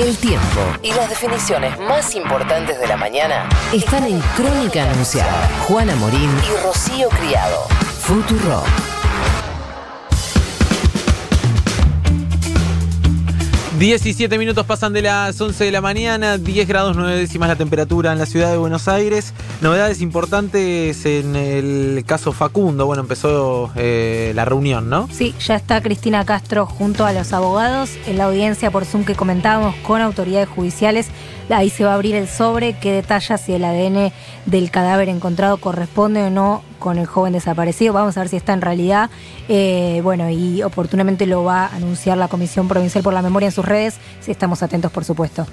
El 0.00 0.16
tiempo 0.16 0.60
y 0.82 0.94
las 0.94 1.10
definiciones 1.10 1.78
más 1.78 2.14
importantes 2.14 2.80
de 2.80 2.86
la 2.86 2.96
mañana 2.96 3.46
están 3.70 4.04
en 4.06 4.18
Crónica 4.34 4.84
Anunciada. 4.84 5.46
Juana 5.68 5.94
Morín 5.96 6.30
y 6.42 6.64
Rocío 6.64 7.10
Criado. 7.10 7.66
Futuro. 7.98 8.62
17 13.80 14.36
minutos 14.36 14.66
pasan 14.66 14.92
de 14.92 15.00
las 15.00 15.40
11 15.40 15.64
de 15.64 15.70
la 15.70 15.80
mañana, 15.80 16.36
10 16.36 16.68
grados 16.68 16.98
9 16.98 17.16
décimas 17.16 17.48
la 17.48 17.56
temperatura 17.56 18.12
en 18.12 18.18
la 18.18 18.26
ciudad 18.26 18.50
de 18.50 18.58
Buenos 18.58 18.88
Aires. 18.88 19.32
Novedades 19.62 20.02
importantes 20.02 21.06
en 21.06 21.34
el 21.34 22.04
caso 22.04 22.32
Facundo. 22.32 22.84
Bueno, 22.84 23.00
empezó 23.00 23.72
eh, 23.76 24.32
la 24.34 24.44
reunión, 24.44 24.90
¿no? 24.90 25.08
Sí, 25.10 25.34
ya 25.40 25.56
está 25.56 25.80
Cristina 25.80 26.26
Castro 26.26 26.66
junto 26.66 27.06
a 27.06 27.14
los 27.14 27.32
abogados 27.32 27.92
en 28.06 28.18
la 28.18 28.24
audiencia 28.24 28.70
por 28.70 28.84
Zoom 28.84 29.06
que 29.06 29.14
comentábamos 29.14 29.74
con 29.76 30.02
autoridades 30.02 30.50
judiciales. 30.50 31.06
Ahí 31.48 31.70
se 31.70 31.82
va 31.84 31.92
a 31.92 31.94
abrir 31.94 32.16
el 32.16 32.28
sobre 32.28 32.78
que 32.78 32.92
detalla 32.92 33.38
si 33.38 33.54
el 33.54 33.64
ADN 33.64 34.12
del 34.44 34.70
cadáver 34.70 35.08
encontrado 35.08 35.56
corresponde 35.56 36.22
o 36.24 36.28
no 36.28 36.62
con 36.80 36.98
el 36.98 37.06
joven 37.06 37.32
desaparecido. 37.32 37.92
Vamos 37.92 38.16
a 38.16 38.20
ver 38.20 38.28
si 38.28 38.36
está 38.36 38.52
en 38.52 38.60
realidad. 38.60 39.10
Eh, 39.48 40.00
bueno, 40.02 40.28
y 40.28 40.64
oportunamente 40.64 41.26
lo 41.26 41.44
va 41.44 41.66
a 41.66 41.76
anunciar 41.76 42.18
la 42.18 42.26
Comisión 42.26 42.66
Provincial 42.66 43.04
por 43.04 43.14
la 43.14 43.22
Memoria 43.22 43.46
en 43.46 43.52
sus 43.52 43.64
redes, 43.64 43.98
si 44.20 44.32
estamos 44.32 44.64
atentos, 44.64 44.90
por 44.90 45.04
supuesto. 45.04 45.46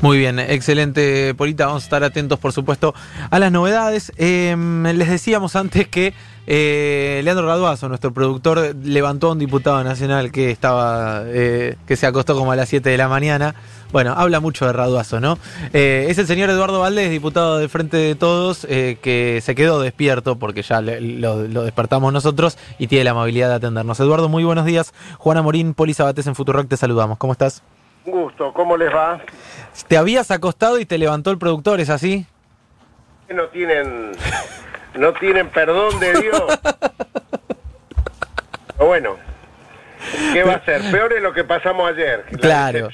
Muy 0.00 0.18
bien, 0.18 0.38
excelente, 0.38 1.34
Polita. 1.34 1.66
Vamos 1.66 1.84
a 1.84 1.86
estar 1.86 2.04
atentos, 2.04 2.38
por 2.38 2.52
supuesto, 2.52 2.94
a 3.30 3.38
las 3.38 3.52
novedades. 3.52 4.12
Em, 4.16 4.84
les 4.84 5.08
decíamos 5.08 5.56
antes 5.56 5.88
que 5.88 6.12
eh, 6.46 7.20
Leandro 7.22 7.46
Raduazo, 7.46 7.88
nuestro 7.88 8.12
productor, 8.12 8.74
levantó 8.82 9.28
a 9.28 9.32
un 9.32 9.38
diputado 9.38 9.82
nacional 9.84 10.32
que 10.32 10.50
estaba, 10.50 11.22
eh, 11.26 11.76
que 11.86 11.96
se 11.96 12.06
acostó 12.06 12.34
como 12.36 12.52
a 12.52 12.56
las 12.56 12.68
7 12.68 12.90
de 12.90 12.96
la 12.96 13.08
mañana. 13.08 13.54
Bueno, 13.92 14.14
habla 14.16 14.40
mucho 14.40 14.66
de 14.66 14.72
Raduazo, 14.72 15.20
¿no? 15.20 15.38
Eh, 15.72 16.06
es 16.08 16.18
el 16.18 16.26
señor 16.26 16.50
Eduardo 16.50 16.80
Valdés, 16.80 17.10
diputado 17.10 17.58
de 17.58 17.68
Frente 17.68 17.98
de 17.98 18.14
Todos, 18.14 18.66
que 18.66 19.40
se 19.42 19.54
quedó 19.54 19.80
despierto 19.80 20.38
porque 20.38 20.62
ya 20.62 20.80
lo, 20.80 21.42
despertamos 21.42 22.12
nosotros 22.12 22.56
y 22.78 22.86
tiene 22.86 23.04
la 23.04 23.10
amabilidad 23.10 23.50
de 23.50 23.54
atendernos. 23.56 24.00
Eduardo, 24.00 24.28
muy 24.28 24.44
buenos 24.44 24.64
días. 24.64 24.94
Juana 25.18 25.42
Morín, 25.42 25.74
Poli 25.74 25.94
Sabates 25.94 26.26
en 26.26 26.34
Futurock, 26.34 26.68
te 26.68 26.76
saludamos. 26.76 27.18
¿Cómo 27.18 27.34
estás? 27.34 27.62
Un 28.06 28.12
gusto, 28.12 28.52
¿cómo 28.52 28.76
les 28.76 28.92
va? 28.92 29.20
Te 29.86 29.96
habías 29.96 30.30
acostado 30.30 30.80
y 30.80 30.86
te 30.86 30.98
levantó 30.98 31.30
el 31.30 31.38
productor, 31.38 31.78
¿es 31.80 31.90
así? 31.90 32.26
No 33.28 33.46
tienen 33.48 34.12
no 34.94 35.12
tienen 35.14 35.48
perdón 35.48 35.98
de 36.00 36.20
Dios. 36.20 36.60
Pero 38.76 38.86
bueno, 38.86 39.16
¿qué 40.32 40.42
va 40.42 40.54
a 40.54 40.64
ser? 40.64 40.90
Peor 40.90 41.12
es 41.12 41.22
lo 41.22 41.32
que 41.32 41.44
pasamos 41.44 41.90
ayer, 41.90 42.24
la 42.30 42.38
claro. 42.38 42.88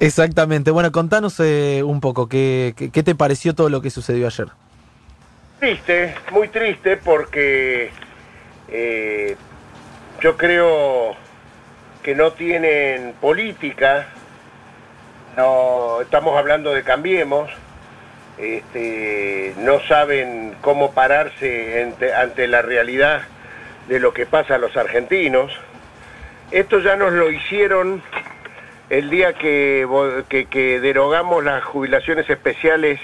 Exactamente. 0.00 0.70
Bueno, 0.70 0.92
contanos 0.92 1.38
eh, 1.40 1.82
un 1.84 2.00
poco, 2.00 2.28
¿qué, 2.28 2.74
¿qué, 2.92 3.02
te 3.02 3.14
pareció 3.14 3.54
todo 3.54 3.68
lo 3.68 3.80
que 3.80 3.90
sucedió 3.90 4.26
ayer? 4.26 4.48
Triste, 5.60 6.14
muy 6.30 6.48
triste 6.48 6.96
porque 6.96 7.90
eh, 8.68 9.36
yo 10.20 10.36
creo 10.36 11.16
que 12.02 12.14
no 12.14 12.32
tienen 12.32 13.14
política, 13.20 14.08
no 15.36 16.00
estamos 16.02 16.36
hablando 16.36 16.74
de 16.74 16.82
Cambiemos, 16.82 17.50
este, 18.38 19.54
no 19.58 19.80
saben 19.80 20.54
cómo 20.60 20.92
pararse 20.92 21.92
ante, 22.16 22.48
la 22.48 22.62
realidad 22.62 23.22
de 23.88 24.00
lo 24.00 24.12
que 24.12 24.26
pasa 24.26 24.56
a 24.56 24.58
los 24.58 24.76
argentinos. 24.76 25.52
Esto 26.50 26.80
ya 26.80 26.96
nos 26.96 27.12
lo 27.12 27.30
hicieron 27.30 28.02
el 28.90 29.10
día 29.10 29.34
que, 29.34 29.86
que, 30.50 30.80
derogamos 30.80 31.44
las 31.44 31.64
jubilaciones 31.64 32.28
especiales 32.28 33.00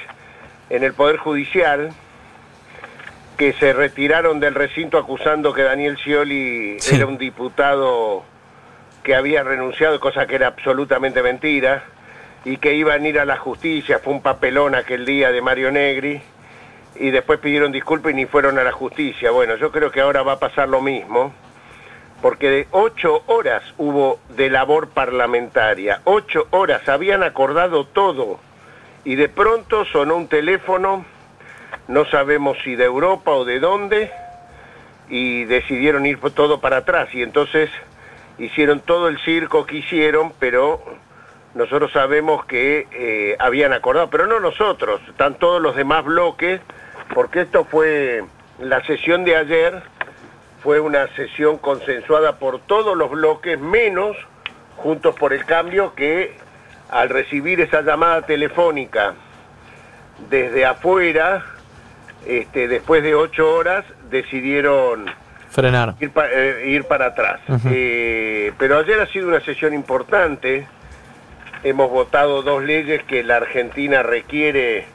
en 0.68 0.84
el 0.84 0.92
Poder 0.94 1.16
Judicial, 1.16 1.90
que 3.36 3.52
se 3.54 3.72
retiraron 3.72 4.40
del 4.40 4.54
recinto 4.54 4.98
acusando 4.98 5.54
que 5.54 5.62
Daniel 5.62 5.96
Scioli 5.96 6.76
era 6.92 7.06
un 7.06 7.18
diputado 7.18 8.24
que 9.02 9.14
había 9.14 9.42
renunciado, 9.42 9.98
cosa 9.98 10.26
que 10.26 10.34
era 10.34 10.48
absolutamente 10.48 11.22
mentira 11.22 11.82
y 12.44 12.56
que 12.56 12.74
iban 12.74 13.04
a 13.04 13.08
ir 13.08 13.20
a 13.20 13.24
la 13.24 13.36
justicia, 13.36 13.98
fue 13.98 14.14
un 14.14 14.22
papelón 14.22 14.74
aquel 14.74 15.04
día 15.04 15.30
de 15.30 15.42
Mario 15.42 15.70
Negri, 15.70 16.22
y 16.96 17.10
después 17.10 17.38
pidieron 17.38 17.72
disculpas 17.72 18.12
y 18.12 18.14
ni 18.14 18.26
fueron 18.26 18.58
a 18.58 18.64
la 18.64 18.72
justicia. 18.72 19.30
Bueno, 19.30 19.56
yo 19.56 19.70
creo 19.70 19.90
que 19.90 20.00
ahora 20.00 20.22
va 20.22 20.32
a 20.32 20.38
pasar 20.38 20.68
lo 20.68 20.80
mismo, 20.80 21.32
porque 22.20 22.50
de 22.50 22.68
ocho 22.70 23.22
horas 23.26 23.62
hubo 23.78 24.20
de 24.30 24.50
labor 24.50 24.90
parlamentaria, 24.90 26.00
ocho 26.04 26.46
horas, 26.50 26.88
habían 26.88 27.22
acordado 27.22 27.86
todo, 27.86 28.40
y 29.04 29.16
de 29.16 29.28
pronto 29.28 29.84
sonó 29.86 30.16
un 30.16 30.28
teléfono, 30.28 31.04
no 31.88 32.04
sabemos 32.06 32.58
si 32.62 32.76
de 32.76 32.84
Europa 32.84 33.30
o 33.32 33.44
de 33.44 33.60
dónde, 33.60 34.10
y 35.08 35.44
decidieron 35.44 36.06
ir 36.06 36.18
todo 36.34 36.60
para 36.60 36.78
atrás, 36.78 37.08
y 37.14 37.22
entonces 37.22 37.70
hicieron 38.38 38.80
todo 38.80 39.08
el 39.08 39.18
circo 39.20 39.66
que 39.66 39.76
hicieron, 39.76 40.32
pero 40.38 40.82
nosotros 41.54 41.90
sabemos 41.92 42.44
que 42.44 42.86
eh, 42.92 43.36
habían 43.38 43.72
acordado, 43.72 44.08
pero 44.08 44.26
no 44.26 44.40
nosotros, 44.40 45.00
están 45.08 45.34
todos 45.34 45.60
los 45.60 45.74
demás 45.74 46.04
bloques, 46.04 46.60
porque 47.14 47.40
esto 47.42 47.64
fue, 47.64 48.24
la 48.60 48.84
sesión 48.84 49.24
de 49.24 49.36
ayer 49.36 49.82
fue 50.62 50.78
una 50.78 51.08
sesión 51.16 51.58
consensuada 51.58 52.38
por 52.38 52.60
todos 52.60 52.96
los 52.96 53.10
bloques, 53.10 53.58
menos 53.58 54.16
Juntos 54.76 55.14
por 55.14 55.34
el 55.34 55.44
Cambio, 55.44 55.94
que 55.94 56.34
al 56.90 57.10
recibir 57.10 57.60
esa 57.60 57.82
llamada 57.82 58.22
telefónica 58.22 59.14
desde 60.30 60.64
afuera, 60.64 61.44
este, 62.26 62.66
después 62.66 63.02
de 63.02 63.14
ocho 63.14 63.52
horas, 63.52 63.84
decidieron 64.10 65.04
frenar, 65.50 65.96
ir, 66.00 66.10
eh, 66.16 66.84
para 66.88 67.06
atrás. 67.06 67.40
Eh, 67.66 68.52
pero 68.58 68.78
ayer 68.78 69.00
ha 69.00 69.06
sido 69.06 69.28
una 69.28 69.40
sesión 69.40 69.74
importante 69.74 70.66
hemos 71.64 71.90
votado 71.90 72.42
dos 72.42 72.62
leyes 72.62 73.02
que 73.04 73.22
la 73.22 73.36
Argentina 73.36 74.02
requiere 74.02 74.86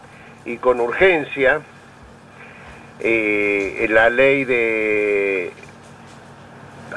y 0.46 0.58
con 0.58 0.80
urgencia. 0.80 1.62
Eh, 3.00 3.88
la 3.90 4.10
ley 4.10 4.46
de 4.46 5.52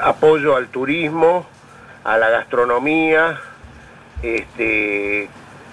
apoyo 0.01 0.55
al 0.55 0.67
turismo, 0.67 1.45
a 2.03 2.17
la 2.17 2.29
gastronomía, 2.29 3.39
este, 4.23 5.27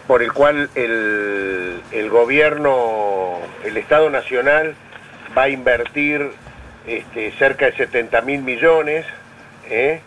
por 0.07 0.23
el 0.23 0.33
cual 0.33 0.69
el, 0.75 2.09
gobierno, 2.11 3.39
el 3.65 3.77
Estado 3.77 4.11
Nacional 4.11 4.75
va 5.37 5.43
a 5.43 5.49
invertir 5.49 6.31
este, 6.87 7.33
cerca 7.33 7.67
de 7.67 7.77
70 7.77 8.21
mil 8.23 8.43
millones. 8.43 9.07
¿eh? 9.71 10.01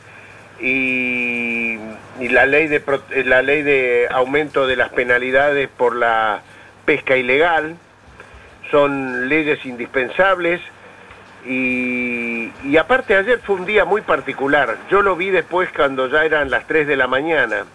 Y, 0.59 1.77
la 2.19 2.45
ley 2.45 2.67
de 2.67 2.81
la 3.25 3.41
ley 3.41 3.63
de 3.63 4.07
aumento 4.11 4.67
de 4.67 4.75
las 4.75 4.89
penalidades 4.89 5.69
por 5.69 5.95
la 5.95 6.41
pesca 6.85 7.15
ilegal 7.15 7.77
son 8.71 9.29
leyes 9.29 9.65
indispensables 9.65 10.61
y, 11.45 12.51
aparte 12.77 13.15
ayer 13.15 13.39
fue 13.39 13.55
un 13.55 13.65
día 13.65 13.85
muy 13.85 14.01
particular. 14.01 14.77
Yo 14.91 15.01
lo 15.01 15.15
vi 15.15 15.29
después 15.29 15.69
cuando 15.75 16.07
ya 16.07 16.25
eran 16.25 16.49
las 16.49 16.67
3 16.67 16.87
de 16.87 16.95
la 16.95 17.07
mañana 17.07 17.65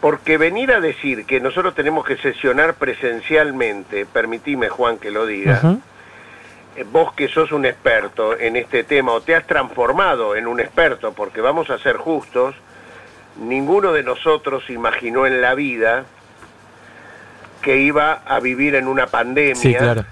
porque 0.00 0.38
venir 0.38 0.72
a 0.72 0.80
decir 0.80 1.26
que 1.26 1.40
nosotros 1.40 1.74
tenemos 1.74 2.06
que 2.06 2.16
sesionar 2.16 2.74
presencialmente 2.74 4.06
permitime 4.06 4.70
Juan 4.70 4.96
que 4.96 5.10
lo 5.10 5.26
diga 5.26 5.60
eh, 5.62 5.76
vos 6.92 7.12
que 7.14 7.28
sos 7.28 7.52
un 7.52 7.66
experto 7.66 8.38
en 8.38 8.56
este 8.56 8.84
tema 8.84 9.12
o 9.12 9.20
te 9.20 9.34
has 9.34 9.46
transformado 9.46 10.36
en 10.36 10.46
un 10.46 10.60
experto, 10.60 11.12
porque 11.12 11.40
vamos 11.40 11.70
a 11.70 11.78
ser 11.78 11.96
justos, 11.96 12.54
ninguno 13.36 13.92
de 13.92 14.02
nosotros 14.02 14.68
imaginó 14.70 15.26
en 15.26 15.40
la 15.40 15.54
vida 15.54 16.04
que 17.62 17.78
iba 17.78 18.22
a 18.24 18.40
vivir 18.40 18.74
en 18.74 18.88
una 18.88 19.06
pandemia 19.06 20.06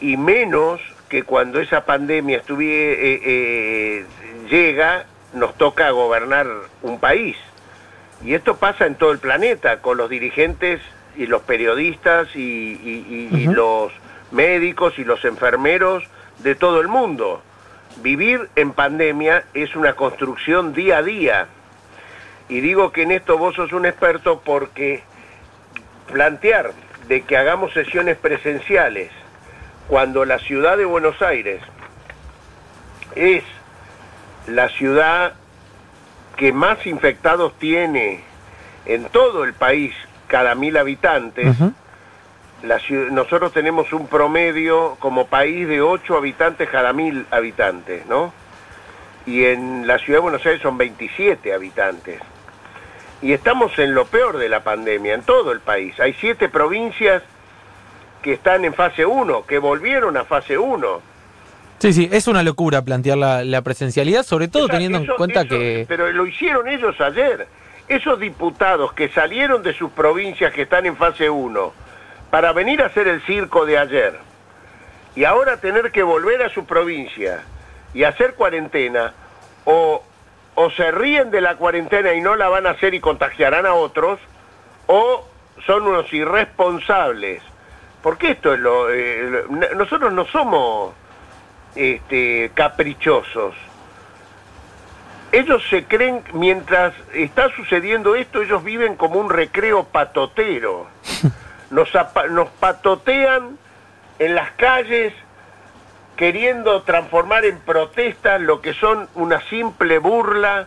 y 0.00 0.16
menos 0.16 0.80
que 1.08 1.22
cuando 1.22 1.60
esa 1.60 1.84
pandemia 1.84 2.38
estuviera, 2.38 2.92
eh, 3.00 3.20
eh, 3.24 4.06
llega 4.48 5.06
nos 5.34 5.56
toca 5.56 5.90
gobernar 5.90 6.46
un 6.82 6.98
país. 6.98 7.36
Y 8.24 8.34
esto 8.34 8.56
pasa 8.56 8.86
en 8.86 8.96
todo 8.96 9.12
el 9.12 9.18
planeta, 9.18 9.80
con 9.80 9.96
los 9.96 10.10
dirigentes 10.10 10.80
y 11.16 11.26
los 11.26 11.42
periodistas 11.42 12.34
y, 12.34 13.46
los 13.52 13.92
médicos 14.30 14.98
y 14.98 15.04
los 15.04 15.24
enfermeros 15.24 16.04
de 16.38 16.54
todo 16.54 16.80
el 16.80 16.88
mundo. 16.88 17.42
Vivir 18.02 18.48
en 18.56 18.72
pandemia 18.72 19.44
es 19.54 19.74
una 19.74 19.94
construcción 19.94 20.72
día 20.72 20.98
a 20.98 21.02
día. 21.02 21.46
Y 22.48 22.60
digo 22.60 22.92
que 22.92 23.02
en 23.02 23.12
esto 23.12 23.38
vos 23.38 23.54
sos 23.54 23.72
un 23.72 23.86
experto 23.86 24.40
porque 24.44 25.02
plantear 26.12 26.72
de 27.08 27.22
que 27.22 27.36
hagamos 27.36 27.72
sesiones 27.72 28.16
presenciales 28.16 29.10
cuando 29.88 30.24
la 30.24 30.38
ciudad 30.38 30.76
de 30.76 30.84
Buenos 30.84 31.20
Aires 31.22 31.62
es 33.14 33.42
la 34.46 34.68
ciudad 34.68 35.34
que 36.36 36.52
más 36.52 36.86
infectados 36.86 37.52
tiene 37.58 38.20
en 38.86 39.04
todo 39.06 39.44
el 39.44 39.54
país 39.54 39.92
cada 40.28 40.54
mil 40.54 40.76
habitantes, 40.76 41.56
nosotros 42.62 43.52
tenemos 43.52 43.92
un 43.92 44.06
promedio 44.08 44.96
como 44.98 45.26
país 45.26 45.68
de 45.68 45.80
8 45.80 46.16
habitantes 46.16 46.68
cada 46.68 46.92
mil 46.92 47.24
habitantes, 47.30 48.04
¿no? 48.06 48.32
Y 49.26 49.44
en 49.44 49.86
la 49.86 49.98
ciudad 49.98 50.18
de 50.18 50.22
Buenos 50.22 50.44
Aires 50.44 50.62
son 50.62 50.78
27 50.78 51.52
habitantes. 51.52 52.20
Y 53.20 53.32
estamos 53.32 53.78
en 53.78 53.94
lo 53.94 54.06
peor 54.06 54.38
de 54.38 54.48
la 54.48 54.60
pandemia, 54.60 55.14
en 55.14 55.22
todo 55.22 55.52
el 55.52 55.60
país. 55.60 55.98
Hay 56.00 56.14
siete 56.14 56.48
provincias 56.48 57.22
que 58.22 58.32
están 58.32 58.64
en 58.64 58.74
fase 58.74 59.04
1, 59.04 59.44
que 59.46 59.58
volvieron 59.58 60.16
a 60.16 60.24
fase 60.24 60.56
1. 60.56 61.00
Sí, 61.78 61.92
sí, 61.92 62.08
es 62.10 62.26
una 62.26 62.42
locura 62.42 62.82
plantear 62.82 63.18
la, 63.18 63.62
presencialidad, 63.62 64.24
sobre 64.24 64.48
todo 64.48 64.68
teniendo 64.68 64.98
en 64.98 65.06
cuenta 65.06 65.44
que... 65.44 65.84
Pero 65.86 66.10
lo 66.10 66.26
hicieron 66.26 66.66
ellos 66.68 67.00
ayer. 67.00 67.46
Esos 67.88 68.18
diputados 68.18 68.92
que 68.94 69.08
salieron 69.10 69.62
de 69.62 69.74
sus 69.74 69.90
provincias 69.92 70.52
que 70.52 70.62
están 70.62 70.86
en 70.86 70.96
fase 70.96 71.30
1 71.30 71.87
para 72.30 72.52
venir 72.52 72.82
a 72.82 72.86
hacer 72.86 73.08
el 73.08 73.22
circo 73.22 73.66
de 73.66 73.78
ayer 73.78 74.18
y 75.14 75.24
ahora 75.24 75.56
tener 75.56 75.90
que 75.90 76.02
volver 76.02 76.42
a 76.42 76.48
su 76.48 76.64
provincia 76.64 77.42
y 77.94 78.04
hacer 78.04 78.34
cuarentena, 78.34 79.14
o, 79.64 80.02
o 80.54 80.70
se 80.70 80.90
ríen 80.90 81.30
de 81.30 81.40
la 81.40 81.56
cuarentena 81.56 82.12
y 82.12 82.20
no 82.20 82.36
la 82.36 82.48
van 82.48 82.66
a 82.66 82.70
hacer 82.70 82.94
y 82.94 83.00
contagiarán 83.00 83.66
a 83.66 83.74
otros, 83.74 84.20
o 84.86 85.26
son 85.66 85.88
unos 85.88 86.12
irresponsables. 86.12 87.42
Porque 88.02 88.32
esto 88.32 88.54
es 88.54 88.60
lo... 88.60 88.92
Eh, 88.92 89.44
nosotros 89.74 90.12
no 90.12 90.24
somos 90.26 90.94
este, 91.74 92.50
caprichosos. 92.54 93.54
Ellos 95.32 95.62
se 95.68 95.84
creen, 95.84 96.22
mientras 96.32 96.94
está 97.12 97.50
sucediendo 97.56 98.14
esto, 98.14 98.40
ellos 98.40 98.62
viven 98.62 98.94
como 98.94 99.18
un 99.18 99.30
recreo 99.30 99.84
patotero. 99.84 100.86
Nos, 101.70 101.90
patotean 102.60 103.58
en 104.18 104.34
las 104.34 104.50
calles 104.52 105.12
queriendo 106.16 106.82
transformar 106.82 107.44
en 107.44 107.58
protestas 107.60 108.40
lo 108.40 108.60
que 108.60 108.74
son 108.74 109.08
una 109.14 109.40
simple 109.42 109.98
burla 109.98 110.66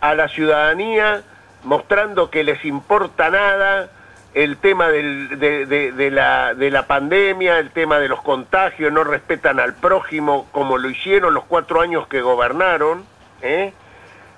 a 0.00 0.14
la 0.14 0.28
ciudadanía, 0.28 1.22
mostrando 1.64 2.30
que 2.30 2.44
les 2.44 2.64
importa 2.64 3.30
nada, 3.30 3.90
el 4.34 4.56
tema 4.58 4.88
de, 4.88 6.10
la, 6.12 6.54
de, 6.54 6.70
la, 6.70 6.86
pandemia, 6.86 7.58
el 7.58 7.70
tema 7.70 7.98
de 7.98 8.08
los 8.08 8.20
contagios, 8.22 8.92
no 8.92 9.04
respetan 9.04 9.60
al 9.60 9.74
prójimo 9.74 10.48
como 10.52 10.76
lo 10.76 10.90
hicieron 10.90 11.34
los 11.34 11.44
cuatro 11.44 11.80
años 11.80 12.06
que 12.08 12.20
gobernaron, 12.20 13.04
¿eh? 13.42 13.72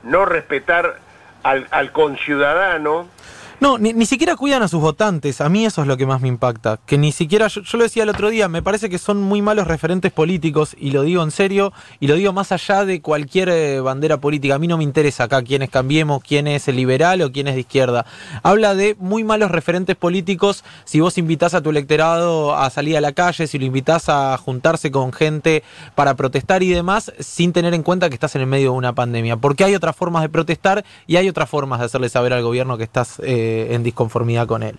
no 0.02 0.25
respetar 0.25 0.99
al 1.43 1.93
conciudadano, 1.93 3.09
no, 3.58 3.79
ni, 3.79 4.05
siquiera 4.05 4.37
cuidan 4.37 4.62
a 4.62 4.69
sus 4.69 4.82
votantes. 4.82 5.41
A 5.41 5.49
mí 5.49 5.64
eso 5.64 5.81
es 5.81 5.88
lo 5.88 5.97
que 5.97 6.05
más 6.05 6.20
me 6.20 6.29
impacta. 6.29 6.79
Que 6.85 6.99
ni 6.99 7.11
siquiera, 7.11 7.49
yo, 7.49 7.62
lo 7.73 7.85
decía 7.85 8.03
el 8.03 8.11
otro 8.11 8.29
día, 8.29 8.49
me 8.49 8.62
parece 8.62 8.91
que 8.91 8.99
son 8.99 9.23
muy 9.23 9.41
malos 9.41 9.67
referentes 9.67 10.12
políticos, 10.12 10.76
y 10.79 10.91
lo 10.91 11.03
digo 11.03 11.23
en 11.23 11.31
serio, 11.31 11.73
y 11.99 12.06
lo 12.06 12.17
digo 12.17 12.35
más 12.35 12.53
allá 12.53 12.85
de 12.85 13.00
cualquier 13.00 13.49
eh, 13.49 13.81
bandera 13.81 14.19
política. 14.19 14.56
A 14.56 14.58
mí 14.58 14.67
no 14.67 14.76
me 14.76 14.85
interesa 14.85 15.25
acá 15.25 15.43
quién 15.43 15.62
es 15.62 15.70
Cambiemos, 15.70 16.23
quién 16.23 16.47
es 16.49 16.67
liberal 16.69 17.23
o 17.23 17.32
quién 17.32 17.49
es 17.49 17.55
de 17.55 17.61
izquierda. 17.61 18.05
Habla 18.43 18.75
de 18.75 18.94
muy 18.99 19.25
malos 19.25 19.50
referentes 19.50 19.97
políticos 19.97 20.62
si 20.85 21.00
vos 21.00 21.17
invitás 21.17 21.55
a 21.55 21.62
tu 21.62 21.70
electorado 21.70 22.55
a 22.56 22.69
salir 22.69 22.97
a 22.97 23.00
la 23.00 23.12
calle, 23.12 23.47
si 23.47 23.59
lo 23.59 23.64
invitás 23.64 24.09
a 24.09 24.37
juntarse 24.37 24.91
con 24.91 25.12
gente 25.12 25.62
para 25.94 26.14
protestar 26.14 26.62
y 26.62 26.69
demás, 26.69 27.12
sin 27.20 27.52
tener 27.52 27.73
en 27.73 27.82
cuenta 27.82 28.09
que 28.09 28.14
estás 28.14 28.35
en 28.37 28.43
el 28.43 28.47
medio 28.47 28.73
de 28.73 28.76
una 28.76 28.94
pandemia. 28.94 29.37
Porque 29.38 29.64
hay 29.64 29.75
otras 29.75 29.97
formas 29.97 30.23
de 30.23 30.29
protestar 30.29 30.85
y 31.06 31.17
hay 31.17 31.29
otras 31.29 31.49
formas 31.49 31.81
de 31.81 31.87
hacerle 31.87 32.11
saber 32.11 32.35
al 32.35 32.43
gobierno 32.43 32.76
que 32.76 32.85
estás... 32.85 33.20
Eh, 33.23 33.46
eh, 33.47 33.75
en 33.75 33.83
disconformidad 33.83 34.47
con 34.47 34.63
él. 34.63 34.79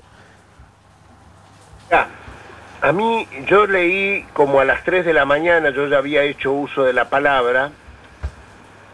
a 2.80 2.92
mí, 2.92 3.28
yo 3.48 3.66
leí 3.66 4.24
como 4.34 4.60
a 4.60 4.66
las 4.66 4.84
3 4.84 5.06
de 5.06 5.14
la 5.14 5.25
mañana, 5.25 5.72
yo 5.72 5.88
ya 5.88 5.98
había 5.98 6.24
hecho 6.24 6.54
uso 6.54 6.84
de 6.84 6.94
la 6.94 7.10
palabra, 7.10 7.72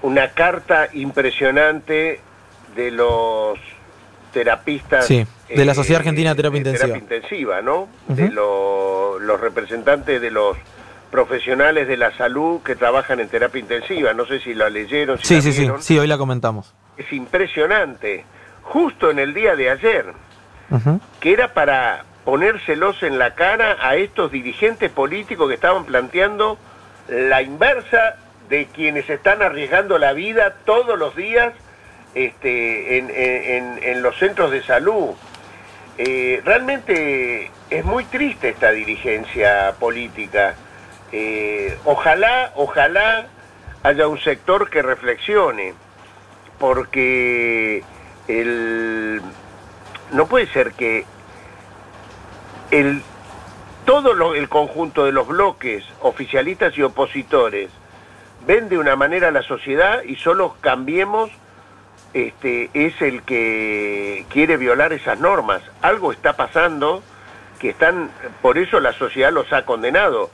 una 0.01 0.29
carta 0.29 0.87
impresionante 0.93 2.21
de 2.75 2.91
los 2.91 3.59
terapistas. 4.31 5.05
Sí, 5.05 5.25
de 5.47 5.65
la 5.65 5.73
Sociedad 5.73 5.99
Argentina 5.99 6.31
de 6.31 6.35
Terapia 6.35 6.57
Intensiva. 6.57 6.87
Terapia 6.87 7.03
intensiva, 7.03 7.61
¿no? 7.61 7.87
De 8.07 8.29
los 8.29 9.39
representantes 9.39 10.21
de 10.21 10.31
los 10.31 10.57
profesionales 11.13 11.87
de 11.87 11.95
la 11.95 12.11
salud 12.17 12.61
que 12.63 12.75
trabajan 12.75 13.19
en 13.19 13.29
terapia 13.29 13.59
intensiva. 13.59 14.13
No 14.13 14.25
sé 14.25 14.39
si 14.39 14.55
la 14.55 14.69
leyeron. 14.71 15.19
sí, 15.19 15.41
sí, 15.41 15.53
sí, 15.53 15.69
sí, 15.79 15.99
hoy 15.99 16.07
la 16.07 16.17
comentamos. 16.17 16.73
Es 16.97 17.11
impresionante 17.13 18.25
justo 18.63 19.11
en 19.11 19.19
el 19.19 19.33
día 19.33 19.55
de 19.55 19.69
ayer, 19.69 20.13
que 21.19 21.33
era 21.33 21.53
para 21.53 22.05
ponérselos 22.25 23.03
en 23.03 23.19
la 23.19 23.35
cara 23.35 23.77
a 23.81 23.95
estos 23.95 24.31
dirigentes 24.31 24.89
políticos 24.89 25.47
que 25.49 25.55
estaban 25.55 25.85
planteando 25.85 26.57
la 27.07 27.41
inversa 27.41 28.15
de 28.49 28.65
quienes 28.67 29.09
están 29.09 29.41
arriesgando 29.41 29.97
la 29.97 30.13
vida 30.13 30.55
todos 30.65 30.97
los 30.97 31.15
días 31.15 31.53
este, 32.15 32.97
en, 32.97 34.01
los 34.01 34.17
centros 34.17 34.51
de 34.51 34.63
salud. 34.63 35.11
Eh, 35.97 36.41
realmente 36.43 37.51
es 37.69 37.85
muy 37.85 38.05
triste 38.05 38.49
esta 38.49 38.71
dirigencia 38.71 39.75
política. 39.79 40.55
Eh, 41.11 41.77
ojalá, 41.85 42.51
ojalá 42.55 43.27
haya 43.83 44.07
un 44.07 44.19
sector 44.19 44.69
que 44.69 44.81
reflexione, 44.81 45.73
porque 46.57 47.83
el, 48.27 49.21
no 50.11 50.27
puede 50.27 50.47
ser 50.47 50.73
que 50.73 51.05
el, 52.71 53.01
todo 53.85 54.33
el 54.33 54.49
conjunto 54.49 55.05
de 55.05 55.11
los 55.11 55.27
bloques 55.27 55.83
oficialistas 56.01 56.77
y 56.77 56.83
opositores 56.83 57.69
ven 58.45 58.69
de 58.69 58.77
una 58.77 58.95
manera 58.95 59.29
a 59.29 59.31
la 59.31 59.43
sociedad 59.43 60.03
y 60.03 60.15
solo 60.15 60.55
cambiemos 60.61 61.31
este, 62.13 62.69
es 62.73 63.01
el 63.01 63.23
que 63.23 64.25
quiere 64.29 64.57
violar 64.57 64.93
esas 64.93 65.19
normas. 65.19 65.61
Algo 65.81 66.11
está 66.11 66.33
pasando 66.33 67.01
que 67.59 67.69
están, 67.69 68.11
por 68.41 68.57
eso 68.57 68.79
la 68.79 68.93
sociedad 68.93 69.31
los 69.31 69.51
ha 69.53 69.65
condenado. 69.65 70.29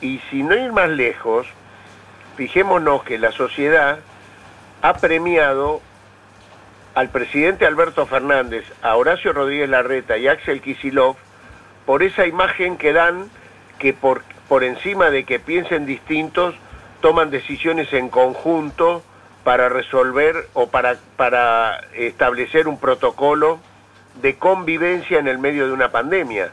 Y 0.00 0.20
si 0.30 0.42
no 0.42 0.54
ir 0.54 0.72
más 0.72 0.90
lejos, 0.90 1.46
fijémonos 2.36 3.04
que 3.04 3.18
la 3.18 3.32
sociedad 3.32 4.00
ha 4.82 4.94
premiado 4.94 5.80
al 6.94 7.08
presidente 7.10 7.66
Alberto 7.66 8.06
Fernández, 8.06 8.64
a 8.82 8.96
Horacio 8.96 9.32
Rodríguez 9.32 9.68
Larreta 9.68 10.16
y 10.16 10.28
Axel 10.28 10.60
Kisilov 10.60 11.16
por 11.86 12.02
esa 12.02 12.26
imagen 12.26 12.76
que 12.76 12.92
dan 12.92 13.28
que 13.78 13.92
por, 13.92 14.22
por 14.48 14.64
encima 14.64 15.10
de 15.10 15.24
que 15.24 15.40
piensen 15.40 15.86
distintos, 15.86 16.54
toman 17.00 17.30
decisiones 17.30 17.92
en 17.92 18.08
conjunto 18.08 19.02
para 19.42 19.68
resolver 19.68 20.48
o 20.54 20.68
para, 20.68 20.96
para 21.16 21.80
establecer 21.94 22.66
un 22.66 22.78
protocolo 22.78 23.58
de 24.22 24.36
convivencia 24.36 25.18
en 25.18 25.28
el 25.28 25.38
medio 25.38 25.66
de 25.66 25.72
una 25.72 25.90
pandemia. 25.90 26.50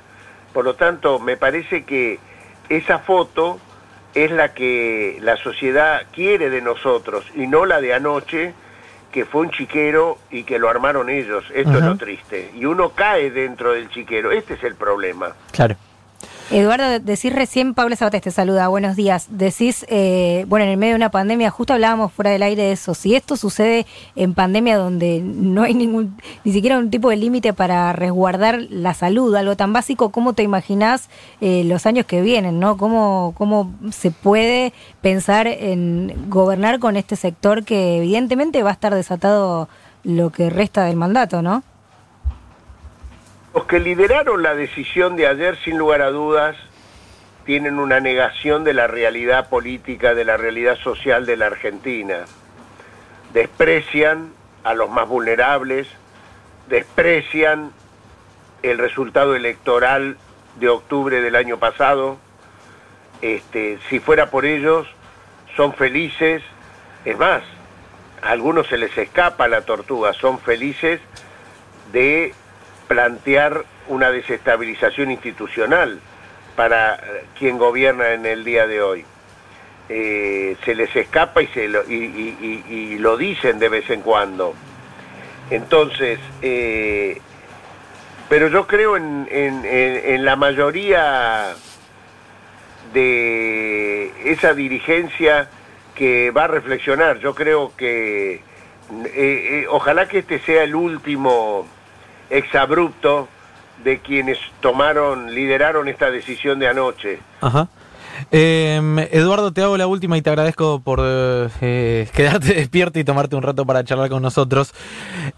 Por 0.54 0.66
lo 0.66 0.76
tanto, 0.76 1.20
me 1.20 1.38
parece 1.38 1.86
que 1.86 2.20
esa 2.68 3.00
foto 3.00 3.60
es 4.14 4.32
la 4.32 4.54
que 4.54 5.20
la 5.22 5.38
sociedad 5.38 6.06
quiere 6.12 6.50
de 6.50 6.62
nosotros 6.62 7.26
y 7.36 7.48
no 7.48 7.66
la 7.66 7.80
de 7.80 7.94
anoche, 7.94 8.54
que 9.12 9.26
fue 9.26 9.42
un 9.42 9.52
chiquero 9.52 10.18
y 10.30 10.44
que 10.44 10.58
lo 10.58 10.70
armaron 10.70 11.10
ellos. 11.10 11.44
Esto 11.54 11.78
es 11.78 11.84
lo 11.84 11.98
triste. 11.98 12.52
Y 12.56 12.66
uno 12.66 12.90
cae 12.90 13.30
dentro 13.30 13.74
del 13.74 13.90
chiquero. 13.90 14.32
Este 14.32 14.54
es 14.54 14.64
el 14.64 14.76
problema. 14.76 15.34
Claro. 15.52 15.76
Eduardo, 16.52 17.00
decís 17.00 17.32
recién, 17.32 17.74
Pablo 17.74 17.96
Sabates 17.96 18.24
te 18.24 18.32
saluda, 18.32 18.68
buenos 18.68 18.98
días. 18.98 19.28
Decís, 19.30 19.86
eh, 19.88 20.46
bueno, 20.50 20.66
en 20.66 20.72
el 20.72 20.78
medio 20.78 20.92
de 20.94 20.98
una 20.98 21.10
pandemia, 21.10 21.50
justo 21.50 21.72
hablábamos 21.74 22.12
fuera 22.12 22.32
del 22.32 22.44
aire 22.44 22.64
de 22.64 22.72
eso, 22.74 22.94
si 22.94 23.16
esto 23.16 23.38
sucede 23.38 23.86
en 24.18 24.34
pandemia 24.34 24.78
donde 24.78 25.22
no 25.24 25.64
hay 25.64 25.74
ningún, 25.74 26.18
ni 26.44 26.52
siquiera 26.52 26.78
un 26.78 26.90
tipo 26.90 27.10
de 27.10 27.16
límite 27.16 27.54
para 27.54 27.94
resguardar 27.94 28.60
la 28.70 28.94
salud, 28.94 29.34
algo 29.34 29.56
tan 29.56 29.72
básico, 29.72 30.10
¿cómo 30.10 30.34
te 30.34 30.44
imaginás 30.44 31.10
eh, 31.40 31.64
los 31.64 31.86
años 31.86 32.06
que 32.06 32.22
vienen, 32.22 32.60
no? 32.60 32.76
¿Cómo, 32.76 33.34
¿Cómo 33.38 33.74
se 33.90 34.12
puede 34.12 34.74
pensar 35.00 35.48
en 35.48 36.14
gobernar 36.30 36.80
con 36.80 36.98
este 36.98 37.16
sector 37.16 37.64
que 37.64 38.00
evidentemente 38.00 38.62
va 38.62 38.72
a 38.72 38.74
estar 38.74 38.94
desatado 38.94 39.70
lo 40.04 40.32
que 40.32 40.50
resta 40.50 40.84
del 40.84 40.98
mandato, 40.98 41.42
¿no? 41.42 41.64
Los 43.54 43.66
que 43.66 43.80
lideraron 43.80 44.44
la 44.44 44.56
decisión 44.56 45.18
de 45.18 45.28
ayer, 45.28 45.58
sin 45.64 45.78
lugar 45.78 46.02
a 46.02 46.10
dudas, 46.10 46.56
tienen 47.46 47.80
una 47.80 48.00
negación 48.00 48.64
de 48.64 48.74
la 48.74 48.88
realidad 48.88 49.50
política, 49.50 50.14
de 50.14 50.24
la 50.24 50.38
realidad 50.38 50.78
social 50.78 51.26
de 51.26 51.36
la 51.36 51.48
Argentina. 51.48 52.26
Desprecian 53.34 54.32
a 54.64 54.74
los 54.74 54.90
más 54.90 55.08
vulnerables, 55.08 55.88
desprecian 56.70 57.72
el 58.64 58.78
resultado 58.78 59.36
electoral 59.36 60.18
de 60.60 60.70
octubre 60.70 61.22
del 61.22 61.36
año 61.36 61.58
pasado. 61.58 62.18
Este, 63.22 63.80
si 63.90 64.00
fuera 64.00 64.30
por 64.30 64.46
ellos, 64.46 64.88
son 65.58 65.74
felices. 65.74 66.42
Es 67.04 67.18
más, 67.18 67.44
a 68.22 68.30
algunos 68.30 68.68
se 68.68 68.78
les 68.78 68.98
escapa 68.98 69.50
la 69.50 69.62
tortuga, 69.62 70.14
son 70.14 70.40
felices 70.40 71.02
de 71.92 72.34
plantear 72.92 73.64
una 73.88 74.12
desestabilización 74.12 75.12
institucional 75.12 76.02
para 76.58 77.00
quien 77.40 77.58
gobierna 77.58 78.12
en 78.12 78.26
el 78.26 78.44
día 78.44 78.68
de 78.68 78.82
hoy. 78.82 79.06
Eh, 79.88 80.58
se 80.66 80.76
les 80.76 80.94
escapa 80.94 81.42
y, 81.42 81.48
se 81.48 81.70
lo, 81.70 83.18
dicen 83.18 83.60
de 83.60 83.70
vez 83.70 83.90
en 83.90 84.02
cuando. 84.02 84.54
Entonces, 85.50 86.20
eh, 86.42 87.22
pero 88.28 88.50
yo 88.50 88.68
creo 88.68 88.98
en, 88.98 90.26
la 90.26 90.36
mayoría 90.36 91.54
de 92.92 94.12
esa 94.26 94.54
dirigencia 94.54 95.48
que 95.96 96.30
va 96.32 96.44
a 96.44 96.48
reflexionar. 96.48 97.20
Yo 97.20 97.34
creo 97.36 97.72
que 97.78 98.42
eh, 99.06 99.66
ojalá 99.70 100.10
que 100.10 100.20
este 100.20 100.40
sea 100.40 100.64
el 100.64 100.76
último 100.76 101.66
exabrupto 102.32 103.28
de 103.84 104.00
quienes 104.00 104.40
tomaron, 104.62 105.34
lideraron 105.34 105.88
esta 105.88 106.10
decisión 106.10 106.60
de 106.60 106.68
anoche. 106.68 107.20
Ajá. 107.42 107.68
Em, 108.30 109.00
Eduardo, 109.00 109.52
te 109.52 109.62
hago 109.62 109.78
la 109.78 109.88
última 109.88 110.18
y 110.18 110.22
te 110.22 110.30
agradezco 110.30 110.80
por 110.82 111.00
eh, 111.02 112.08
quedarte 112.16 112.54
despierto 112.54 113.00
y 113.00 113.04
tomarte 113.04 113.36
un 113.36 113.44
rato 113.44 113.66
para 113.66 113.84
charlar 113.84 114.10
con 114.10 114.22
nosotros. 114.22 114.74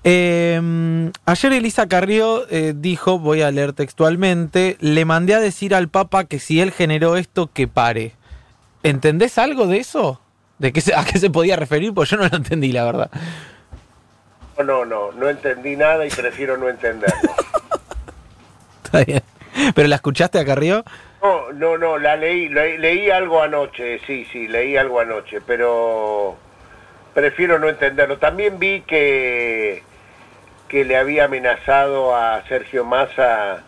Em, 0.03 1.11
ayer 1.25 1.53
Elisa 1.53 1.87
Carrió 1.87 2.45
eh, 2.49 2.73
dijo, 2.75 3.19
voy 3.19 3.41
a 3.41 3.51
leer 3.51 3.73
textualmente, 3.73 4.77
le 4.79 5.05
mandé 5.05 5.33
a 5.35 5.39
decir 5.39 5.73
al 5.73 5.87
Papa 5.87 6.25
que 6.25 6.39
si 6.39 6.59
él 6.59 6.71
generó 6.71 7.15
esto, 7.15 7.49
que 7.51 7.67
pare. 7.67 8.13
¿Entendés 8.83 9.37
algo 9.37 9.65
de 9.67 9.77
eso? 9.77 10.19
¿De 10.59 10.73
qué 10.73 10.81
¿A 10.95 11.05
qué 11.05 11.19
se 11.19 11.29
podía 11.29 11.55
referir? 11.55 11.93
Pues 11.93 12.09
yo 12.09 12.17
no 12.17 12.27
lo 12.27 12.35
entendí, 12.35 12.71
la 12.71 12.83
verdad. 12.83 13.09
No, 14.57 14.63
no, 14.63 14.85
no, 14.85 15.11
no 15.11 15.29
entendí 15.29 15.75
nada 15.75 16.05
y 16.05 16.09
prefiero 16.09 16.57
no 16.57 16.69
entenderlo. 16.69 17.15
Está 18.83 19.03
bien. 19.03 19.23
¿Pero 19.75 19.87
la 19.87 19.95
escuchaste 19.95 20.39
a 20.39 20.45
Carrió? 20.45 20.83
No, 21.21 21.51
no, 21.53 21.77
no, 21.77 21.97
la 21.97 22.15
leí, 22.15 22.49
leí 22.49 23.09
algo 23.09 23.41
anoche, 23.41 23.99
sí, 24.05 24.27
sí, 24.31 24.47
leí 24.47 24.75
algo 24.75 24.99
anoche, 24.99 25.39
pero 25.41 26.35
prefiero 27.13 27.59
no 27.59 27.69
entenderlo. 27.69 28.17
También 28.17 28.59
vi 28.59 28.81
que, 28.81 29.83
que 30.67 30.83
le 30.83 30.97
había 30.97 31.25
amenazado 31.25 32.15
a 32.15 32.43
Sergio 32.47 32.83
Massa 32.83 33.63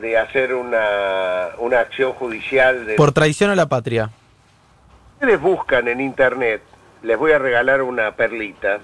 de 0.00 0.18
hacer 0.18 0.54
una, 0.54 1.48
una 1.58 1.80
acción 1.80 2.12
judicial. 2.12 2.86
De... 2.86 2.94
Por 2.96 3.12
traición 3.12 3.50
a 3.50 3.56
la 3.56 3.66
patria. 3.66 4.10
Ustedes 5.14 5.40
buscan 5.40 5.88
en 5.88 6.00
internet, 6.00 6.62
les 7.02 7.18
voy 7.18 7.32
a 7.32 7.38
regalar 7.38 7.82
una 7.82 8.12
perlita. 8.12 8.78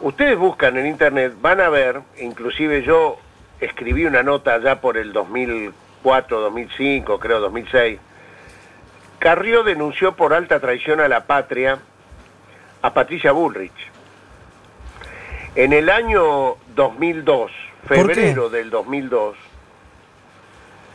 Ustedes 0.00 0.36
buscan 0.36 0.76
en 0.76 0.86
internet, 0.86 1.34
van 1.40 1.60
a 1.60 1.70
ver, 1.70 2.02
inclusive 2.18 2.82
yo 2.82 3.18
escribí 3.60 4.04
una 4.04 4.22
nota 4.22 4.58
ya 4.58 4.80
por 4.80 4.98
el 4.98 5.12
2004, 5.12 6.40
2005, 6.40 7.18
creo 7.18 7.40
2006. 7.40 7.98
Carrió 9.18 9.62
denunció 9.62 10.14
por 10.14 10.34
alta 10.34 10.60
traición 10.60 11.00
a 11.00 11.08
la 11.08 11.24
patria 11.24 11.78
a 12.82 12.92
Patricia 12.92 13.32
Bullrich. 13.32 13.72
En 15.54 15.72
el 15.72 15.88
año 15.88 16.56
2002, 16.74 17.50
febrero 17.88 18.50
del 18.50 18.68
2002, 18.68 19.36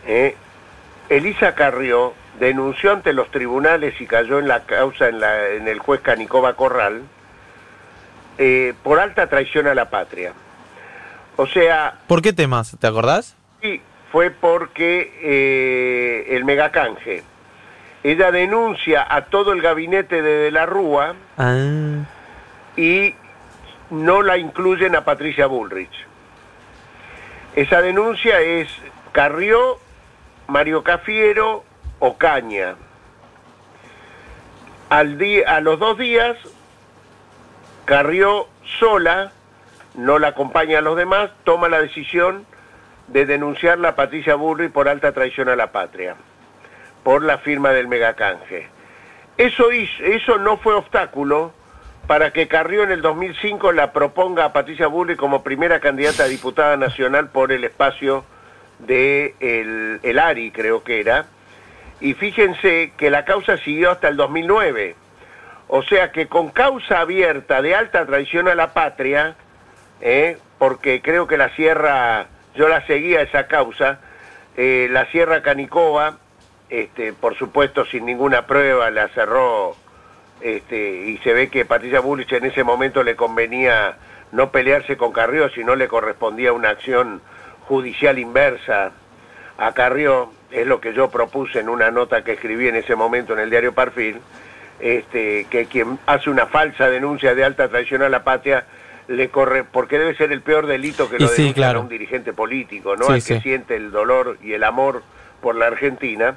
eh, 0.06 0.36
Elisa 1.10 1.56
Carrió 1.56 2.14
denunció 2.40 2.92
ante 2.92 3.14
los 3.14 3.32
tribunales 3.32 4.00
y 4.00 4.06
cayó 4.06 4.38
en 4.38 4.48
la 4.48 4.66
causa 4.66 5.10
en, 5.10 5.20
la, 5.20 5.50
en 5.50 5.68
el 5.68 5.80
juez 5.80 6.02
Canicova 6.02 6.54
Corral 6.56 7.02
eh, 8.38 8.74
por 8.84 9.00
alta 9.00 9.28
traición 9.28 9.68
a 9.68 9.76
la 9.76 9.90
patria. 9.90 10.34
O 11.38 11.48
sea... 11.48 11.96
¿Por 12.08 12.22
qué 12.22 12.34
temas? 12.34 12.76
¿Te 12.80 12.88
acordás? 12.88 13.36
Sí, 13.62 13.82
fue 14.12 14.32
porque 14.32 15.14
eh, 15.22 16.36
el 16.36 16.46
megacanje. 16.46 17.24
Ella 18.04 18.32
denuncia 18.32 19.06
a 19.08 19.26
todo 19.26 19.54
el 19.54 19.62
gabinete 19.62 20.22
de, 20.22 20.38
de 20.38 20.52
la 20.52 20.66
Rúa 20.66 21.16
ah. 21.38 22.04
y 22.76 23.16
no 23.92 24.22
la 24.22 24.38
incluyen 24.38 24.96
a 24.96 25.06
Patricia 25.06 25.46
Bullrich. 25.46 26.08
Esa 27.56 27.82
denuncia 27.82 28.40
es 28.40 28.70
Carrió, 29.12 29.78
Mario 30.48 30.84
Cafiero 30.84 31.66
o 32.00 32.18
Caña. 32.18 32.76
Al 34.90 35.20
a 35.48 35.62
los 35.62 35.80
dos 35.80 35.98
días, 35.98 36.38
Carrió 37.86 38.48
sola 38.80 39.32
no 39.96 40.20
la 40.20 40.30
acompaña 40.30 40.80
a 40.80 40.82
los 40.82 40.96
demás, 40.96 41.32
toma 41.44 41.68
la 41.68 41.82
decisión 41.82 42.46
de 43.08 43.26
denunciarla 43.26 43.90
a 43.90 43.96
Patricia 43.96 44.36
Burri 44.36 44.70
por 44.70 44.88
alta 44.88 45.12
traición 45.12 45.50
a 45.50 45.56
la 45.56 45.72
patria, 45.72 46.16
por 47.04 47.24
la 47.24 47.40
firma 47.40 47.72
del 47.72 47.88
megacanje. 47.88 48.68
Eso, 49.38 49.70
eso 49.72 50.38
no 50.38 50.58
fue 50.58 50.76
obstáculo 50.76 51.54
para 52.08 52.32
que 52.32 52.48
Carrió 52.48 52.84
en 52.84 52.92
el 52.92 53.02
2005 53.02 53.72
la 53.72 53.92
proponga 53.92 54.46
a 54.46 54.54
Patricia 54.54 54.88
Burri 54.88 55.16
como 55.16 55.44
primera 55.44 55.80
candidata 55.80 56.24
a 56.24 56.28
diputada 56.28 56.78
nacional 56.78 57.30
por 57.30 57.52
el 57.52 57.64
espacio 57.64 58.24
de 58.80 59.36
el 60.02 60.20
ARI, 60.20 60.52
creo 60.52 60.84
que 60.84 61.00
era. 61.00 61.26
Y 62.00 62.14
fíjense 62.16 62.94
que 62.98 63.10
la 63.12 63.26
causa 63.26 63.58
siguió 63.58 63.92
hasta 63.92 64.08
el 64.08 64.18
2009. 64.18 64.96
O 65.74 65.84
sea 65.84 66.12
que 66.12 66.28
con 66.28 66.50
causa 66.50 67.00
abierta 67.00 67.62
de 67.62 67.74
alta 67.74 68.06
traición 68.06 68.50
a 68.50 68.56
la 68.56 68.74
patria, 68.74 69.36
¿eh? 70.02 70.38
porque 70.58 71.02
creo 71.02 71.28
que 71.28 71.38
la 71.38 71.48
sierra, 71.56 72.28
yo 72.56 72.68
la 72.68 72.86
seguía 72.86 73.22
esa 73.22 73.48
causa, 73.48 74.02
eh, 74.58 74.90
la 74.92 75.06
sierra 75.12 75.42
Canicova, 75.42 76.18
este, 76.70 77.14
por 77.14 77.38
supuesto 77.38 77.86
sin 77.86 78.06
ninguna 78.06 78.48
prueba, 78.48 78.92
la 78.92 79.08
cerró 79.08 79.78
este, 80.42 81.06
y 81.06 81.18
se 81.20 81.32
ve 81.32 81.50
que 81.50 81.64
Patricia 81.64 82.02
Bullich 82.02 82.34
en 82.34 82.44
ese 82.44 82.66
momento 82.66 83.02
le 83.02 83.16
convenía 83.16 83.96
no 84.34 84.52
pelearse 84.52 84.98
con 84.98 85.14
Carrió, 85.14 85.48
sino 85.52 85.78
le 85.78 85.88
correspondía 85.88 86.52
una 86.52 86.72
acción 86.72 87.22
judicial 87.70 88.20
inversa 88.20 88.92
a 89.58 89.74
Carrió, 89.74 90.34
es 90.52 90.68
lo 90.68 90.82
que 90.82 90.94
yo 90.94 91.10
propuse 91.10 91.62
en 91.62 91.70
una 91.70 91.92
nota 91.92 92.26
que 92.26 92.34
escribí 92.34 92.68
en 92.68 92.76
ese 92.76 92.98
momento 92.98 93.32
en 93.32 93.40
el 93.40 93.50
diario 93.50 93.74
Parfil, 93.74 94.20
este, 94.82 95.46
que 95.50 95.66
quien 95.66 96.00
hace 96.06 96.30
una 96.30 96.48
falsa 96.48 96.90
denuncia 96.90 97.36
de 97.36 97.44
alta 97.44 97.70
traición 97.70 98.02
a 98.02 98.10
la 98.10 98.24
patria 98.24 98.66
le 99.08 99.30
corre, 99.30 99.64
porque 99.64 100.00
debe 100.00 100.16
ser 100.16 100.32
el 100.32 100.42
peor 100.42 100.68
delito 100.68 101.10
que 101.10 101.20
lo 101.20 101.28
sí, 101.28 101.54
a 101.64 101.80
un 101.80 101.90
dirigente 101.90 102.34
político, 102.34 102.96
¿no? 102.96 103.08
Al 103.08 103.24
que 103.24 103.42
siente 103.42 103.76
el 103.76 103.92
dolor 103.92 104.38
y 104.42 104.54
el 104.54 104.64
amor 104.64 105.04
por 105.42 105.56
la 105.56 105.68
Argentina, 105.68 106.36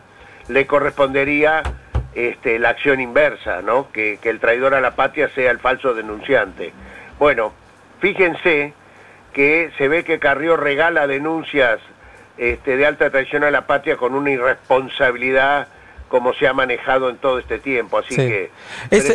le 0.48 0.66
correspondería 0.66 1.62
este, 2.14 2.58
la 2.58 2.70
acción 2.70 3.00
inversa, 3.00 3.62
¿no? 3.62 3.90
Que, 3.92 4.18
que 4.20 4.30
el 4.30 4.40
traidor 4.40 4.74
a 4.74 4.80
la 4.80 4.96
patria 4.96 5.28
sea 5.34 5.50
el 5.50 5.58
falso 5.58 5.94
denunciante. 5.94 6.72
Bueno, 7.18 7.52
fíjense 8.00 8.72
que 9.32 9.70
se 9.78 9.88
ve 9.88 10.04
que 10.04 10.18
Carrió 10.18 10.56
regala 10.56 11.06
denuncias 11.06 11.80
este, 12.36 12.76
de 12.76 12.86
alta 12.86 13.10
traición 13.10 13.44
a 13.44 13.50
la 13.50 13.66
patria 13.66 13.96
con 13.96 14.14
una 14.14 14.30
irresponsabilidad 14.30 15.68
como 16.14 16.32
se 16.32 16.46
ha 16.46 16.52
manejado 16.52 17.10
en 17.10 17.16
todo 17.16 17.40
este 17.40 17.58
tiempo. 17.58 17.98
Así 17.98 18.14
que. 18.14 18.52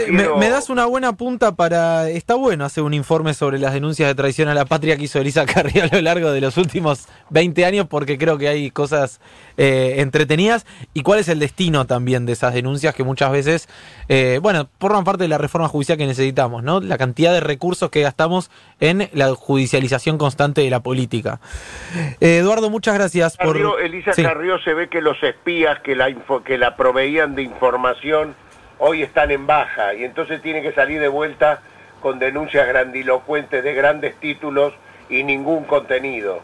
me, 0.10 0.50
das 0.50 0.70
una 0.70 0.86
buena 0.86 1.14
punta 1.14 1.56
para. 1.56 2.10
Está 2.10 2.36
bueno 2.36 2.66
hacer 2.66 2.84
un 2.84 2.94
informe 2.94 3.34
sobre 3.34 3.58
las 3.58 3.74
denuncias 3.74 4.10
de 4.10 4.16
traición 4.16 4.50
a 4.50 4.54
la 4.54 4.66
patria 4.66 4.98
que 4.98 5.04
hizo 5.04 5.18
Elisa 5.18 5.46
Carrillo 5.46 5.86
a 5.86 5.96
lo 5.96 6.02
largo 6.02 6.30
de 6.34 6.42
los 6.42 6.58
últimos 6.58 7.08
20 7.30 7.64
años, 7.64 7.88
porque 7.88 8.18
creo 8.18 8.38
que 8.38 8.50
hay 8.50 8.70
cosas 8.70 9.22
eh, 9.56 9.96
entretenidas. 10.00 10.66
¿Y 10.94 11.04
cuál 11.04 11.20
es 11.20 11.30
el 11.30 11.40
destino 11.40 11.86
también 11.86 12.26
de 12.26 12.34
esas 12.34 12.54
denuncias 12.54 12.94
que 12.94 13.06
muchas 13.06 13.32
veces, 13.32 13.70
eh, 14.10 14.40
bueno, 14.42 14.68
forman 14.78 15.06
parte 15.06 15.24
de 15.24 15.30
la 15.30 15.38
reforma 15.38 15.70
judicial 15.70 15.98
que 15.98 16.06
necesitamos, 16.06 16.64
¿no? 16.64 16.82
La 16.82 16.98
cantidad 16.98 17.32
de 17.32 17.40
recursos 17.40 17.90
que 17.92 18.02
gastamos 18.02 18.52
en 18.82 19.08
la 19.14 19.34
judicialización 19.36 20.18
constante 20.18 20.60
de 20.60 20.70
la 20.70 20.82
política. 20.82 21.40
Eh, 22.20 22.40
Eduardo, 22.40 22.70
muchas 22.70 22.96
gracias 22.96 23.38
por. 23.38 23.56
Elisa 23.82 24.12
Carrió 24.22 24.60
se 24.60 24.74
ve 24.74 24.90
que 24.90 25.00
los 25.00 25.16
espías 25.24 25.80
que 25.80 25.96
la, 25.96 26.14
que 26.44 26.58
la 26.58 26.76
proveían 26.90 27.36
de 27.36 27.44
información 27.44 28.34
hoy 28.80 29.04
están 29.04 29.30
en 29.30 29.46
baja 29.46 29.94
y 29.94 30.04
entonces 30.04 30.42
tiene 30.42 30.64
que 30.64 30.72
salir 30.72 31.00
de 31.00 31.08
vuelta 31.08 31.62
con 32.02 32.18
denuncias 32.18 32.68
grandilocuentes 32.68 33.64
de 33.64 33.76
grandes 33.76 34.16
títulos 34.16 34.74
y 35.08 35.22
ningún 35.22 35.66
contenido. 35.66 36.40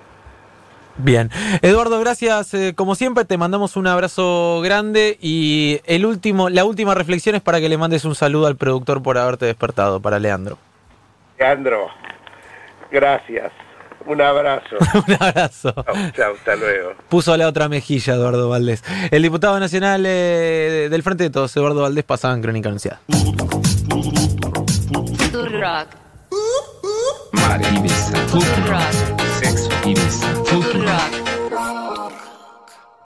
Bien, 0.97 1.31
Eduardo, 1.63 1.99
gracias. 1.99 2.53
Eh, 2.53 2.73
como 2.75 2.93
siempre, 2.93 3.25
te 3.25 3.39
mandamos 3.39 3.75
un 3.75 3.87
abrazo 3.87 4.61
grande 4.63 5.17
y 5.19 5.81
el 5.85 6.05
último, 6.05 6.49
la 6.49 6.63
última 6.63 6.93
reflexión 6.93 7.33
es 7.33 7.41
para 7.41 7.59
que 7.59 7.67
le 7.67 7.79
mandes 7.79 8.05
un 8.05 8.13
saludo 8.13 8.45
al 8.45 8.55
productor 8.55 9.01
por 9.01 9.17
haberte 9.17 9.47
despertado, 9.47 9.99
para 9.99 10.19
Leandro. 10.19 10.59
Leandro, 11.39 11.87
gracias. 12.91 13.51
Un 14.07 14.21
abrazo. 14.21 14.75
un 15.07 15.13
abrazo. 15.19 15.73
Chao, 16.15 16.33
hasta 16.35 16.55
luego. 16.55 16.93
Puso 17.09 17.35
la 17.37 17.47
otra 17.47 17.69
mejilla 17.69 18.13
Eduardo 18.13 18.49
Valdés. 18.49 18.83
El 19.11 19.23
diputado 19.23 19.59
nacional 19.59 20.03
eh, 20.05 20.87
del 20.89 21.03
Frente 21.03 21.23
de 21.25 21.29
Todos, 21.29 21.55
Eduardo 21.57 21.81
Valdés, 21.81 22.03
pasaba 22.03 22.33
en 22.33 22.41
Crónica 22.41 22.69
Anunciada. 22.69 22.99
Rock. 25.55 25.87
Mar 27.33 27.61
Ibiza. 27.73 28.15
Sexo 29.39 29.69
Ibiza. 29.85 30.33
Rock. 30.33 31.34